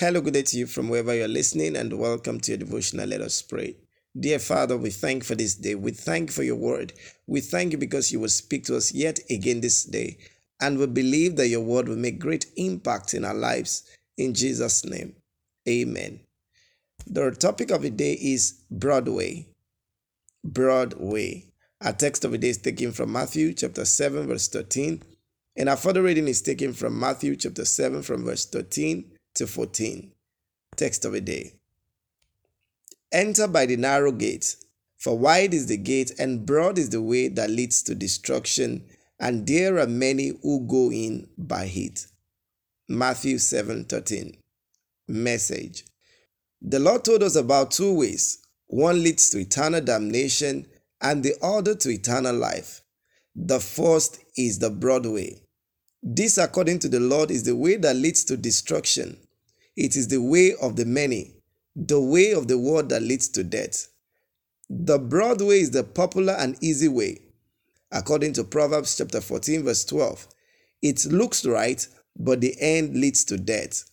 Hello, 0.00 0.22
good 0.22 0.32
day 0.32 0.40
to 0.40 0.56
you 0.56 0.66
from 0.66 0.88
wherever 0.88 1.14
you're 1.14 1.28
listening, 1.28 1.76
and 1.76 1.92
welcome 1.92 2.40
to 2.40 2.52
your 2.52 2.58
devotional. 2.58 3.06
Let 3.06 3.20
us 3.20 3.42
pray. 3.42 3.76
Dear 4.18 4.38
Father, 4.38 4.78
we 4.78 4.88
thank 4.88 5.24
for 5.24 5.34
this 5.34 5.54
day. 5.54 5.74
We 5.74 5.90
thank 5.90 6.30
for 6.30 6.42
your 6.42 6.56
word. 6.56 6.94
We 7.26 7.42
thank 7.42 7.72
you 7.72 7.76
because 7.76 8.10
you 8.10 8.18
will 8.18 8.30
speak 8.30 8.64
to 8.64 8.78
us 8.78 8.94
yet 8.94 9.20
again 9.28 9.60
this 9.60 9.84
day, 9.84 10.16
and 10.58 10.78
we 10.78 10.86
believe 10.86 11.36
that 11.36 11.48
your 11.48 11.60
word 11.60 11.86
will 11.86 11.98
make 11.98 12.18
great 12.18 12.46
impact 12.56 13.12
in 13.12 13.26
our 13.26 13.34
lives. 13.34 13.82
In 14.16 14.32
Jesus' 14.32 14.86
name, 14.86 15.16
amen. 15.68 16.20
The 17.06 17.32
topic 17.32 17.70
of 17.70 17.82
the 17.82 17.90
day 17.90 18.14
is 18.14 18.62
Broadway. 18.70 19.48
Broadway. 20.42 21.52
Our 21.82 21.92
text 21.92 22.24
of 22.24 22.30
the 22.30 22.38
day 22.38 22.48
is 22.48 22.56
taken 22.56 22.92
from 22.92 23.12
Matthew 23.12 23.52
chapter 23.52 23.84
7, 23.84 24.26
verse 24.26 24.48
13. 24.48 25.02
And 25.56 25.68
our 25.68 25.76
further 25.76 26.00
reading 26.00 26.26
is 26.26 26.40
taken 26.40 26.72
from 26.72 26.98
Matthew 26.98 27.36
chapter 27.36 27.66
7, 27.66 28.00
from 28.00 28.24
verse 28.24 28.46
13 28.46 29.18
to 29.34 29.46
14. 29.46 30.12
Text 30.76 31.04
of 31.04 31.12
the 31.12 31.20
day. 31.20 31.54
Enter 33.12 33.48
by 33.48 33.66
the 33.66 33.76
narrow 33.76 34.12
gate, 34.12 34.56
for 34.98 35.18
wide 35.18 35.52
is 35.52 35.66
the 35.66 35.76
gate 35.76 36.12
and 36.18 36.46
broad 36.46 36.78
is 36.78 36.90
the 36.90 37.02
way 37.02 37.28
that 37.28 37.50
leads 37.50 37.82
to 37.82 37.94
destruction, 37.94 38.84
and 39.18 39.46
there 39.46 39.78
are 39.78 39.86
many 39.86 40.32
who 40.42 40.66
go 40.66 40.90
in 40.92 41.28
by 41.36 41.64
it. 41.74 42.06
Matthew 42.88 43.38
7:13. 43.38 44.36
Message. 45.08 45.84
The 46.62 46.78
Lord 46.78 47.04
told 47.04 47.22
us 47.22 47.36
about 47.36 47.70
two 47.70 47.92
ways. 47.92 48.38
One 48.66 49.02
leads 49.02 49.30
to 49.30 49.38
eternal 49.38 49.80
damnation 49.80 50.66
and 51.00 51.22
the 51.22 51.34
other 51.42 51.74
to 51.74 51.90
eternal 51.90 52.36
life. 52.36 52.82
The 53.34 53.60
first 53.60 54.18
is 54.36 54.58
the 54.58 54.70
broad 54.70 55.06
way. 55.06 55.42
This, 56.02 56.38
according 56.38 56.78
to 56.80 56.88
the 56.88 57.00
Lord, 57.00 57.30
is 57.30 57.44
the 57.44 57.56
way 57.56 57.76
that 57.76 57.96
leads 57.96 58.24
to 58.24 58.36
destruction. 58.36 59.18
It 59.76 59.96
is 59.96 60.08
the 60.08 60.20
way 60.20 60.54
of 60.60 60.76
the 60.76 60.86
many, 60.86 61.34
the 61.76 62.00
way 62.00 62.32
of 62.32 62.48
the 62.48 62.58
world 62.58 62.88
that 62.88 63.02
leads 63.02 63.28
to 63.30 63.44
death. 63.44 63.88
The 64.68 64.98
broad 64.98 65.40
way 65.40 65.60
is 65.60 65.72
the 65.72 65.84
popular 65.84 66.34
and 66.34 66.56
easy 66.62 66.88
way. 66.88 67.18
According 67.92 68.34
to 68.34 68.44
Proverbs 68.44 68.96
chapter 68.96 69.20
14, 69.20 69.64
verse 69.64 69.84
12, 69.84 70.28
it 70.82 71.04
looks 71.06 71.44
right, 71.44 71.86
but 72.16 72.40
the 72.40 72.54
end 72.60 72.96
leads 72.96 73.24
to 73.24 73.36
death. 73.36 73.90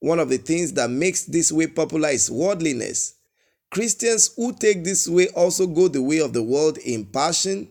One 0.00 0.20
of 0.20 0.28
the 0.28 0.38
things 0.38 0.72
that 0.74 0.90
makes 0.90 1.24
this 1.24 1.50
way 1.50 1.66
popular 1.66 2.10
is 2.10 2.30
worldliness. 2.30 3.14
Christians 3.70 4.30
who 4.36 4.54
take 4.54 4.84
this 4.84 5.08
way 5.08 5.28
also 5.28 5.66
go 5.66 5.88
the 5.88 6.02
way 6.02 6.20
of 6.20 6.32
the 6.32 6.42
world 6.42 6.78
in 6.78 7.04
passion, 7.06 7.68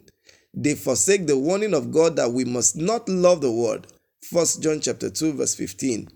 they 0.55 0.73
forsake 0.73 1.27
the 1.27 1.37
warning 1.37 1.73
of 1.73 1.91
God 1.91 2.15
that 2.15 2.31
we 2.31 2.45
must 2.45 2.77
not 2.77 3.07
love 3.09 3.41
the 3.41 3.51
world. 3.51 3.87
1 4.31 4.45
John 4.61 4.79
chapter 4.79 5.09
2 5.09 5.33
verse 5.33 5.53
15. 5.53 6.09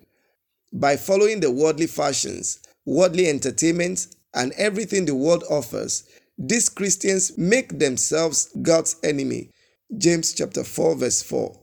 By 0.72 0.96
following 0.96 1.42
the 1.42 1.52
worldly 1.52 1.88
fashions, 1.88 2.60
worldly 2.86 3.28
entertainment, 3.28 4.08
and 4.34 4.54
everything 4.54 5.06
the 5.06 5.16
world 5.16 5.44
offers, 5.50 6.08
these 6.38 6.70
Christians 6.70 7.38
make 7.38 7.78
themselves 7.78 8.50
God's 8.62 8.96
enemy. 9.04 9.50
James 9.98 10.34
chapter 10.34 10.64
4 10.64 10.96
verse 10.96 11.22
4. 11.22 11.60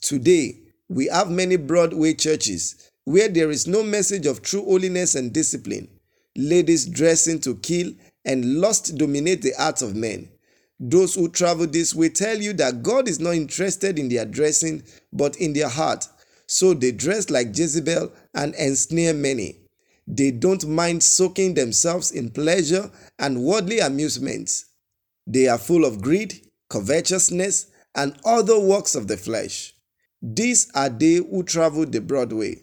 Today, 0.00 0.58
we 0.88 1.06
have 1.06 1.30
many 1.30 1.56
Broadway 1.56 2.14
churches 2.14 2.90
where 3.04 3.28
there 3.28 3.50
is 3.50 3.66
no 3.66 3.82
message 3.82 4.26
of 4.26 4.42
true 4.42 4.64
holiness 4.64 5.14
and 5.14 5.32
discipline. 5.32 5.88
Ladies 6.36 6.86
dressing 6.86 7.40
to 7.40 7.54
kill 7.56 7.92
and 8.24 8.60
lust 8.60 8.96
dominate 8.98 9.42
the 9.42 9.52
hearts 9.56 9.82
of 9.82 9.94
men. 9.94 10.28
Those 10.80 11.14
who 11.14 11.28
travel 11.28 11.66
this 11.66 11.94
way 11.94 12.08
tell 12.08 12.40
you 12.40 12.52
that 12.54 12.82
God 12.82 13.08
is 13.08 13.18
not 13.18 13.34
interested 13.34 13.98
in 13.98 14.08
their 14.08 14.24
dressing, 14.24 14.84
but 15.12 15.36
in 15.36 15.52
their 15.52 15.68
heart. 15.68 16.06
So 16.46 16.72
they 16.72 16.92
dress 16.92 17.30
like 17.30 17.56
Jezebel 17.56 18.12
and 18.34 18.54
ensnare 18.54 19.14
many. 19.14 19.60
They 20.06 20.30
don't 20.30 20.66
mind 20.66 21.02
soaking 21.02 21.54
themselves 21.54 22.12
in 22.12 22.30
pleasure 22.30 22.90
and 23.18 23.42
worldly 23.42 23.80
amusements. 23.80 24.66
They 25.26 25.48
are 25.48 25.58
full 25.58 25.84
of 25.84 26.00
greed, 26.00 26.46
covetousness, 26.70 27.66
and 27.94 28.16
other 28.24 28.58
works 28.58 28.94
of 28.94 29.08
the 29.08 29.16
flesh. 29.16 29.74
These 30.22 30.70
are 30.74 30.88
they 30.88 31.16
who 31.16 31.42
travel 31.42 31.84
the 31.84 32.00
broad 32.00 32.32
way. 32.32 32.62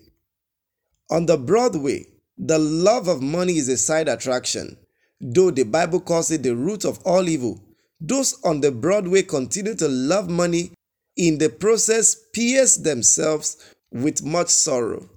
On 1.12 1.25
the 1.25 1.38
broad 1.38 1.75
way, 1.75 2.07
the 2.38 2.57
love 2.57 3.07
of 3.07 3.22
money 3.22 3.57
is 3.57 3.69
a 3.69 3.78
side 3.78 4.07
attraction, 4.07 4.78
though 5.22 5.51
the 5.51 5.63
Bible 5.63 6.00
calls 6.00 6.31
it 6.31 6.41
the 6.41 6.56
root 6.56 6.84
of 6.84 7.00
all 7.06 7.29
evil. 7.29 7.62
Those 8.07 8.39
on 8.43 8.61
the 8.61 8.71
Broadway 8.71 9.23
continue 9.23 9.73
to 9.75 9.88
love 9.88 10.29
money, 10.29 10.73
in 11.17 11.39
the 11.39 11.49
process, 11.49 12.16
pierce 12.33 12.75
themselves 12.75 13.57
with 13.91 14.23
much 14.23 14.49
sorrow. 14.49 15.09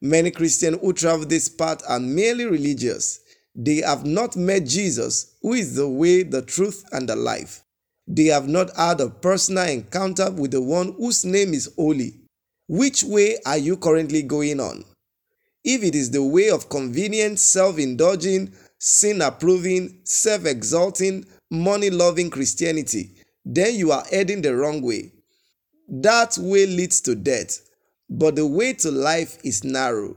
Many 0.00 0.32
Christians 0.32 0.78
who 0.80 0.92
travel 0.92 1.26
this 1.26 1.48
path 1.48 1.82
are 1.88 2.00
merely 2.00 2.46
religious. 2.46 3.20
They 3.54 3.82
have 3.82 4.04
not 4.04 4.34
met 4.34 4.66
Jesus, 4.66 5.36
who 5.42 5.52
is 5.52 5.76
the 5.76 5.88
way, 5.88 6.24
the 6.24 6.42
truth, 6.42 6.84
and 6.90 7.08
the 7.08 7.14
life. 7.14 7.62
They 8.08 8.24
have 8.24 8.48
not 8.48 8.74
had 8.76 9.00
a 9.00 9.10
personal 9.10 9.68
encounter 9.68 10.32
with 10.32 10.50
the 10.50 10.60
one 10.60 10.94
whose 10.94 11.24
name 11.24 11.54
is 11.54 11.72
holy. 11.76 12.14
Which 12.66 13.04
way 13.04 13.36
are 13.46 13.58
you 13.58 13.76
currently 13.76 14.22
going 14.22 14.58
on? 14.58 14.84
If 15.62 15.84
it 15.84 15.94
is 15.94 16.10
the 16.10 16.24
way 16.24 16.50
of 16.50 16.68
convenient, 16.68 17.38
self 17.38 17.78
indulging, 17.78 18.52
sin 18.78 19.22
approving, 19.22 20.00
self 20.02 20.46
exalting, 20.46 21.26
money 21.54 21.90
loving 21.90 22.30
Christianity, 22.30 23.10
then 23.44 23.74
you 23.74 23.92
are 23.92 24.04
heading 24.10 24.42
the 24.42 24.56
wrong 24.56 24.82
way. 24.82 25.12
That 25.88 26.38
way 26.38 26.66
leads 26.66 27.00
to 27.02 27.14
death, 27.14 27.60
but 28.08 28.36
the 28.36 28.46
way 28.46 28.72
to 28.74 28.90
life 28.90 29.38
is 29.44 29.64
narrow. 29.64 30.16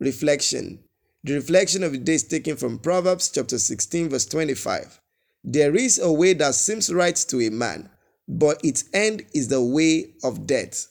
Reflection 0.00 0.80
The 1.24 1.34
reflection 1.34 1.82
of 1.82 1.92
the 1.92 1.98
day 1.98 2.14
is 2.14 2.24
taken 2.24 2.56
from 2.56 2.78
Proverbs 2.78 3.30
chapter 3.30 3.58
16, 3.58 4.10
verse 4.10 4.26
25. 4.26 5.00
There 5.42 5.74
is 5.74 5.98
a 5.98 6.12
way 6.12 6.34
that 6.34 6.54
seems 6.54 6.92
right 6.92 7.16
to 7.16 7.40
a 7.40 7.50
man, 7.50 7.88
but 8.28 8.62
its 8.64 8.84
end 8.92 9.24
is 9.32 9.48
the 9.48 9.62
way 9.62 10.14
of 10.22 10.46
death. 10.46 10.88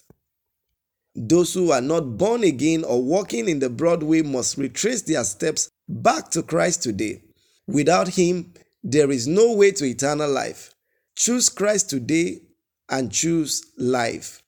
Those 1.15 1.53
who 1.53 1.71
are 1.71 1.81
not 1.81 2.17
born 2.17 2.43
again 2.43 2.83
or 2.83 3.01
walking 3.01 3.47
in 3.47 3.59
the 3.59 3.69
broad 3.69 4.03
way 4.03 4.21
must 4.21 4.57
retrace 4.57 5.01
their 5.03 5.23
steps 5.23 5.69
back 5.87 6.29
to 6.31 6.43
Christ 6.43 6.83
today. 6.83 7.21
Without 7.67 8.09
Him, 8.09 8.53
there 8.87 9.09
is 9.09 9.27
no 9.27 9.51
way 9.53 9.71
to 9.71 9.83
eternal 9.83 10.29
life. 10.29 10.71
Choose 11.17 11.49
Christ 11.49 11.89
today 11.89 12.41
and 12.87 13.11
choose 13.11 13.65
life. 13.77 14.43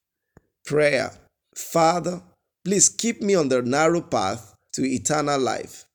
Prayer 0.64 1.12
Father, 1.56 2.22
please 2.64 2.88
keep 2.88 3.20
me 3.20 3.34
on 3.34 3.50
the 3.50 3.64
narrow 3.64 4.00
path 4.00 4.54
to 4.74 4.86
eternal 4.86 5.40
life. 5.40 5.86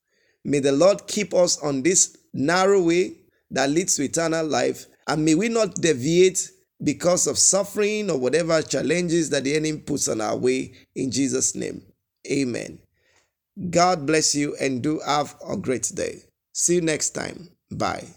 May 0.44 0.58
the 0.58 0.72
Lord 0.72 1.06
keep 1.06 1.32
us 1.34 1.56
on 1.62 1.82
this 1.82 2.16
narrow 2.34 2.82
way 2.82 3.14
that 3.52 3.70
leads 3.70 3.94
to 3.97 4.02
eternal 4.02 4.44
life, 4.44 4.86
and 5.06 5.25
may 5.25 5.36
we 5.36 5.48
not 5.48 5.76
deviate 5.76 6.50
because 6.82 7.28
of 7.28 7.38
suffering 7.38 8.10
or 8.10 8.19
whatever 8.19 8.60
challenges 8.60 9.31
that 9.31 9.44
the 9.44 9.54
enemy 9.54 9.78
puts 9.78 10.08
on 10.08 10.20
our 10.20 10.36
way 10.36 10.72
in 10.97 11.12
Jesus' 11.12 11.54
name. 11.54 11.82
Amen. 12.28 12.81
God 13.70 14.04
bless 14.04 14.34
you 14.34 14.56
and 14.60 14.82
do 14.82 14.98
have 15.06 15.36
a 15.48 15.56
great 15.56 15.92
day. 15.94 16.22
See 16.52 16.76
you 16.76 16.81
next 16.81 17.10
time. 17.10 17.50
Bye. 17.70 18.08